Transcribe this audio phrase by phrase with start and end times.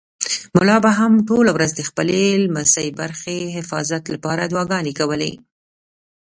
[0.55, 2.21] ملا به هم ټوله ورځ د خپلې
[2.55, 5.33] لسمې برخې حفاظت لپاره دعاګانې کولې.